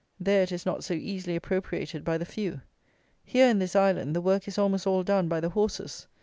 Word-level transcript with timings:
There 0.19 0.41
it 0.41 0.51
is 0.51 0.65
not 0.65 0.83
so 0.83 0.95
easily 0.95 1.35
appropriated 1.35 2.03
by 2.03 2.17
the 2.17 2.25
few. 2.25 2.61
Here, 3.23 3.47
in 3.47 3.59
this 3.59 3.75
island, 3.75 4.15
the 4.15 4.19
work 4.21 4.47
is 4.47 4.57
almost 4.57 4.87
all 4.87 5.03
done 5.03 5.27
by 5.27 5.39
the 5.39 5.49
horses. 5.49 6.07